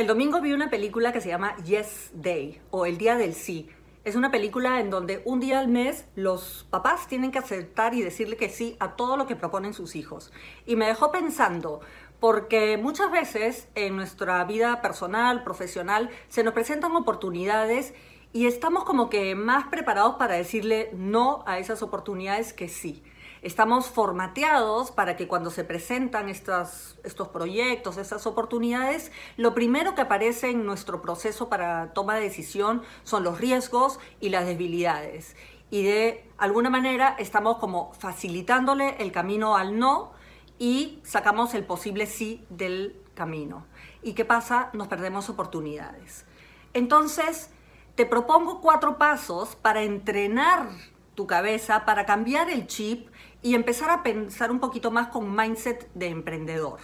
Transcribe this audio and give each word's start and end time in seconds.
El 0.00 0.06
domingo 0.06 0.40
vi 0.40 0.54
una 0.54 0.70
película 0.70 1.12
que 1.12 1.20
se 1.20 1.28
llama 1.28 1.54
Yes 1.58 2.10
Day 2.14 2.58
o 2.70 2.86
El 2.86 2.96
Día 2.96 3.16
del 3.16 3.34
Sí. 3.34 3.68
Es 4.02 4.16
una 4.16 4.30
película 4.30 4.80
en 4.80 4.88
donde 4.88 5.20
un 5.26 5.40
día 5.40 5.58
al 5.58 5.68
mes 5.68 6.06
los 6.14 6.66
papás 6.70 7.06
tienen 7.06 7.30
que 7.30 7.38
aceptar 7.38 7.92
y 7.92 8.00
decirle 8.00 8.38
que 8.38 8.48
sí 8.48 8.76
a 8.80 8.96
todo 8.96 9.18
lo 9.18 9.26
que 9.26 9.36
proponen 9.36 9.74
sus 9.74 9.94
hijos. 9.96 10.32
Y 10.64 10.76
me 10.76 10.86
dejó 10.86 11.12
pensando, 11.12 11.80
porque 12.18 12.78
muchas 12.78 13.10
veces 13.10 13.68
en 13.74 13.96
nuestra 13.96 14.42
vida 14.44 14.80
personal, 14.80 15.44
profesional, 15.44 16.08
se 16.28 16.44
nos 16.44 16.54
presentan 16.54 16.96
oportunidades 16.96 17.92
y 18.32 18.46
estamos 18.46 18.84
como 18.84 19.10
que 19.10 19.34
más 19.34 19.68
preparados 19.68 20.16
para 20.16 20.34
decirle 20.34 20.90
no 20.94 21.42
a 21.46 21.58
esas 21.58 21.82
oportunidades 21.82 22.52
que 22.52 22.68
sí 22.68 23.02
estamos 23.42 23.88
formateados 23.88 24.90
para 24.90 25.16
que 25.16 25.26
cuando 25.26 25.50
se 25.50 25.64
presentan 25.64 26.28
estos, 26.28 26.98
estos 27.04 27.28
proyectos, 27.28 27.96
estas 27.96 28.26
oportunidades, 28.26 29.12
lo 29.36 29.54
primero 29.54 29.94
que 29.94 30.02
aparece 30.02 30.50
en 30.50 30.66
nuestro 30.66 31.00
proceso 31.00 31.48
para 31.48 31.92
toma 31.92 32.16
de 32.16 32.22
decisión 32.22 32.82
son 33.02 33.24
los 33.24 33.38
riesgos 33.38 33.98
y 34.20 34.28
las 34.28 34.46
debilidades. 34.46 35.36
Y 35.70 35.84
de 35.84 36.24
alguna 36.36 36.68
manera 36.68 37.16
estamos 37.18 37.58
como 37.58 37.92
facilitándole 37.94 38.96
el 38.98 39.12
camino 39.12 39.56
al 39.56 39.78
no 39.78 40.12
y 40.58 41.00
sacamos 41.04 41.54
el 41.54 41.64
posible 41.64 42.06
sí 42.06 42.44
del 42.50 43.00
camino. 43.14 43.66
¿Y 44.02 44.12
qué 44.12 44.24
pasa? 44.24 44.70
Nos 44.72 44.88
perdemos 44.88 45.30
oportunidades. 45.30 46.26
Entonces, 46.74 47.50
te 47.94 48.06
propongo 48.06 48.60
cuatro 48.60 48.98
pasos 48.98 49.56
para 49.56 49.82
entrenar 49.82 50.68
tu 51.14 51.26
cabeza, 51.26 51.84
para 51.84 52.06
cambiar 52.06 52.50
el 52.50 52.66
chip 52.66 53.08
y 53.42 53.54
empezar 53.54 53.90
a 53.90 54.02
pensar 54.02 54.50
un 54.50 54.60
poquito 54.60 54.90
más 54.90 55.08
con 55.08 55.34
mindset 55.34 55.90
de 55.94 56.08
emprendedor. 56.08 56.80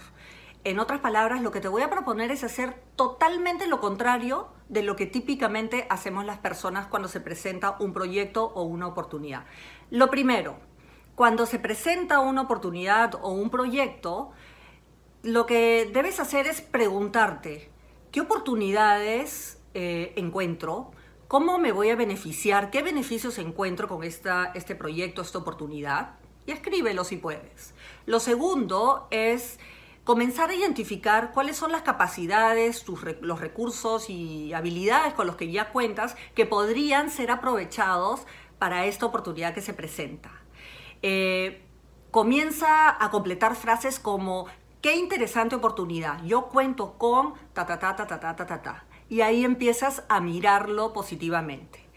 En 0.63 0.79
otras 0.79 0.99
palabras, 0.99 1.41
lo 1.41 1.51
que 1.51 1.61
te 1.61 1.67
voy 1.67 1.81
a 1.81 1.89
proponer 1.89 2.29
es 2.29 2.43
hacer 2.43 2.75
totalmente 2.95 3.67
lo 3.67 3.79
contrario 3.79 4.49
de 4.67 4.83
lo 4.83 4.95
que 4.95 5.05
típicamente 5.05 5.87
hacemos 5.89 6.25
las 6.25 6.39
personas 6.39 6.87
cuando 6.87 7.07
se 7.07 7.21
presenta 7.21 7.77
un 7.79 7.93
proyecto 7.93 8.43
o 8.43 8.63
una 8.63 8.87
oportunidad. 8.87 9.45
Lo 9.91 10.09
primero, 10.09 10.57
cuando 11.15 11.45
se 11.45 11.57
presenta 11.57 12.19
una 12.19 12.41
oportunidad 12.41 13.15
o 13.21 13.29
un 13.29 13.49
proyecto, 13.49 14.31
lo 15.23 15.45
que 15.45 15.89
debes 15.93 16.19
hacer 16.19 16.47
es 16.47 16.61
preguntarte, 16.61 17.71
¿qué 18.11 18.21
oportunidades 18.21 19.61
eh, 19.73 20.13
encuentro? 20.15 20.91
¿Cómo 21.27 21.59
me 21.59 21.71
voy 21.71 21.89
a 21.89 21.95
beneficiar? 21.95 22.71
¿Qué 22.71 22.81
beneficios 22.81 23.37
encuentro 23.37 23.87
con 23.87 24.03
esta, 24.03 24.51
este 24.55 24.75
proyecto, 24.75 25.21
esta 25.21 25.39
oportunidad? 25.39 26.15
y 26.47 26.51
escríbelo 26.51 27.03
si 27.03 27.17
puedes. 27.17 27.75
Lo 28.07 28.19
segundo 28.19 29.07
es 29.11 29.59
comenzar 30.03 30.49
a 30.49 30.55
identificar 30.55 31.31
cuáles 31.33 31.57
son 31.57 31.71
las 31.71 31.83
capacidades, 31.83 32.85
los 33.21 33.41
recursos 33.41 34.09
y 34.09 34.53
habilidades 34.53 35.13
con 35.13 35.27
los 35.27 35.35
que 35.35 35.51
ya 35.51 35.69
cuentas 35.71 36.15
que 36.33 36.45
podrían 36.45 37.11
ser 37.11 37.29
aprovechados 37.29 38.21
para 38.57 38.85
esta 38.85 39.05
oportunidad 39.05 39.53
que 39.53 39.61
se 39.61 39.73
presenta. 39.73 40.31
Eh, 41.01 41.61
comienza 42.09 43.03
a 43.03 43.11
completar 43.11 43.55
frases 43.55 43.99
como 43.99 44.47
qué 44.81 44.95
interesante 44.95 45.55
oportunidad, 45.55 46.23
yo 46.23 46.47
cuento 46.47 46.97
con 46.97 47.33
ta 47.53 47.65
ta 47.65 47.79
ta 47.79 47.95
ta 47.95 48.07
ta 48.07 48.19
ta 48.19 48.35
ta 48.35 48.61
ta. 48.61 48.85
Y 49.09 49.21
ahí 49.21 49.45
empiezas 49.45 50.03
a 50.09 50.19
mirarlo 50.19 50.93
positivamente. 50.93 51.87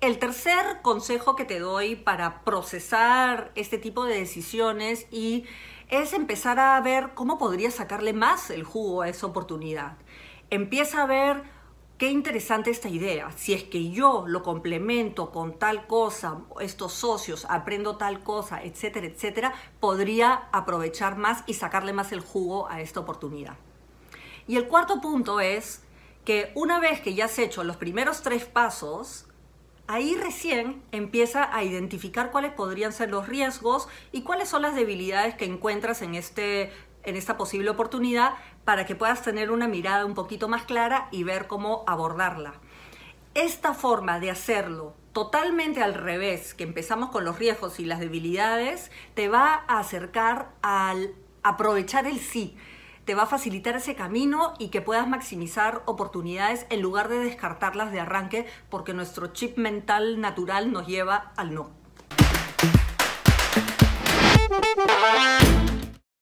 El 0.00 0.18
tercer 0.18 0.80
consejo 0.82 1.36
que 1.36 1.44
te 1.44 1.58
doy 1.58 1.94
para 1.94 2.42
procesar 2.42 3.52
este 3.54 3.76
tipo 3.76 4.06
de 4.06 4.18
decisiones 4.18 5.06
y 5.10 5.44
es 5.88 6.14
empezar 6.14 6.58
a 6.58 6.80
ver 6.80 7.10
cómo 7.14 7.36
podrías 7.36 7.74
sacarle 7.74 8.12
más 8.12 8.50
el 8.50 8.64
jugo 8.64 9.02
a 9.02 9.08
esa 9.08 9.26
oportunidad. 9.26 9.98
Empieza 10.48 11.02
a 11.02 11.06
ver 11.06 11.42
qué 12.00 12.10
interesante 12.10 12.70
esta 12.70 12.88
idea. 12.88 13.30
Si 13.36 13.52
es 13.52 13.62
que 13.62 13.90
yo 13.90 14.24
lo 14.26 14.42
complemento 14.42 15.30
con 15.30 15.58
tal 15.58 15.86
cosa, 15.86 16.38
estos 16.58 16.94
socios, 16.94 17.46
aprendo 17.50 17.98
tal 17.98 18.20
cosa, 18.20 18.62
etcétera, 18.62 19.06
etcétera, 19.06 19.52
podría 19.80 20.48
aprovechar 20.50 21.18
más 21.18 21.44
y 21.46 21.52
sacarle 21.52 21.92
más 21.92 22.10
el 22.12 22.20
jugo 22.20 22.70
a 22.70 22.80
esta 22.80 23.00
oportunidad. 23.00 23.58
Y 24.46 24.56
el 24.56 24.66
cuarto 24.66 25.02
punto 25.02 25.40
es 25.40 25.82
que 26.24 26.52
una 26.54 26.80
vez 26.80 27.02
que 27.02 27.12
ya 27.12 27.26
has 27.26 27.38
hecho 27.38 27.64
los 27.64 27.76
primeros 27.76 28.22
tres 28.22 28.46
pasos, 28.46 29.26
ahí 29.86 30.14
recién 30.14 30.82
empieza 30.92 31.54
a 31.54 31.64
identificar 31.64 32.30
cuáles 32.30 32.54
podrían 32.54 32.94
ser 32.94 33.10
los 33.10 33.28
riesgos 33.28 33.88
y 34.10 34.22
cuáles 34.22 34.48
son 34.48 34.62
las 34.62 34.74
debilidades 34.74 35.34
que 35.34 35.44
encuentras 35.44 36.00
en, 36.00 36.14
este, 36.14 36.72
en 37.02 37.16
esta 37.16 37.36
posible 37.36 37.70
oportunidad 37.70 38.34
para 38.64 38.86
que 38.86 38.94
puedas 38.94 39.22
tener 39.22 39.50
una 39.50 39.68
mirada 39.68 40.06
un 40.06 40.14
poquito 40.14 40.48
más 40.48 40.64
clara 40.64 41.08
y 41.10 41.24
ver 41.24 41.46
cómo 41.46 41.84
abordarla. 41.86 42.54
Esta 43.34 43.74
forma 43.74 44.20
de 44.20 44.30
hacerlo 44.30 44.94
totalmente 45.12 45.82
al 45.82 45.94
revés, 45.94 46.54
que 46.54 46.64
empezamos 46.64 47.10
con 47.10 47.24
los 47.24 47.38
riesgos 47.38 47.80
y 47.80 47.84
las 47.84 48.00
debilidades, 48.00 48.90
te 49.14 49.28
va 49.28 49.64
a 49.66 49.78
acercar 49.78 50.50
al 50.62 51.14
aprovechar 51.42 52.06
el 52.06 52.18
sí 52.18 52.56
te 53.10 53.16
va 53.16 53.24
a 53.24 53.26
facilitar 53.26 53.74
ese 53.74 53.96
camino 53.96 54.54
y 54.60 54.68
que 54.68 54.80
puedas 54.82 55.08
maximizar 55.08 55.82
oportunidades 55.86 56.64
en 56.70 56.80
lugar 56.80 57.08
de 57.08 57.18
descartarlas 57.18 57.90
de 57.90 57.98
arranque 57.98 58.46
porque 58.68 58.94
nuestro 58.94 59.28
chip 59.28 59.58
mental 59.58 60.20
natural 60.20 60.70
nos 60.70 60.86
lleva 60.86 61.32
al 61.36 61.52
no. 61.52 61.70